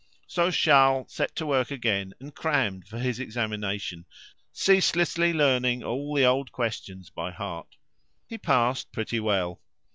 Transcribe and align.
So 0.25 0.49
Charles 0.49 1.13
set 1.13 1.35
to 1.35 1.45
work 1.45 1.69
again 1.69 2.15
and 2.19 2.33
crammed 2.33 2.87
for 2.87 2.97
his 2.97 3.19
examination, 3.19 4.07
ceaselessly 4.51 5.31
learning 5.31 5.83
all 5.83 6.15
the 6.15 6.25
old 6.25 6.51
questions 6.51 7.11
by 7.11 7.29
heart. 7.29 7.75
He 8.25 8.39
passed 8.39 8.91
pretty 8.91 9.19
well. 9.19 9.61